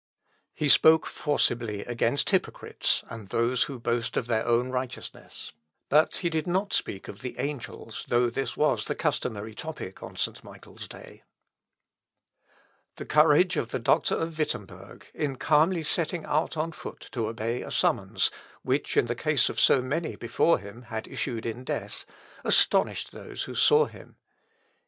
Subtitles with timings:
[0.55, 5.53] He spoke forcibly against hypocrites, and those who boast of their own righteousness;
[5.89, 10.15] but he did not speak of the angels, though this was the customary topic on
[10.15, 10.43] St.
[10.43, 11.21] Michael's day.
[12.95, 17.61] The courage of the doctor of Wittemberg, in calmly setting out on foot to obey
[17.61, 18.31] a summons,
[18.63, 22.07] which in the case of so many before him had issued in death,
[22.43, 24.15] astonished those who saw him.